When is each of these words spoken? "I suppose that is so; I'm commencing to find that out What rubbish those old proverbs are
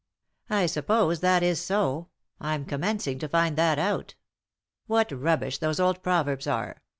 "I 0.49 0.65
suppose 0.65 1.19
that 1.19 1.43
is 1.43 1.61
so; 1.61 2.07
I'm 2.39 2.65
commencing 2.65 3.19
to 3.19 3.27
find 3.29 3.55
that 3.57 3.77
out 3.77 4.15
What 4.87 5.11
rubbish 5.11 5.59
those 5.59 5.79
old 5.79 6.01
proverbs 6.01 6.47
are 6.47 6.81